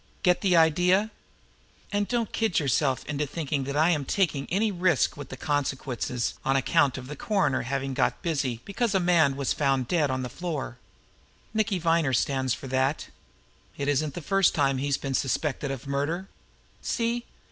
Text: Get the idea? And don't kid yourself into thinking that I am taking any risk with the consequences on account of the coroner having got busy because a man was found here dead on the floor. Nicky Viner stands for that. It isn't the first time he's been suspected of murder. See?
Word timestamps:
Get 0.23 0.41
the 0.41 0.55
idea? 0.57 1.11
And 1.91 2.07
don't 2.07 2.33
kid 2.33 2.57
yourself 2.59 3.05
into 3.05 3.27
thinking 3.27 3.65
that 3.65 3.77
I 3.77 3.91
am 3.91 4.03
taking 4.03 4.47
any 4.49 4.71
risk 4.71 5.15
with 5.15 5.29
the 5.29 5.37
consequences 5.37 6.33
on 6.43 6.55
account 6.55 6.97
of 6.97 7.05
the 7.05 7.15
coroner 7.15 7.61
having 7.61 7.93
got 7.93 8.23
busy 8.23 8.61
because 8.65 8.95
a 8.95 8.99
man 8.99 9.35
was 9.35 9.53
found 9.53 9.81
here 9.91 9.99
dead 10.01 10.09
on 10.09 10.23
the 10.23 10.27
floor. 10.27 10.79
Nicky 11.53 11.77
Viner 11.77 12.13
stands 12.13 12.55
for 12.55 12.65
that. 12.69 13.09
It 13.77 13.87
isn't 13.87 14.15
the 14.15 14.21
first 14.23 14.55
time 14.55 14.79
he's 14.79 14.97
been 14.97 15.13
suspected 15.13 15.69
of 15.69 15.85
murder. 15.85 16.27
See? 16.81 17.25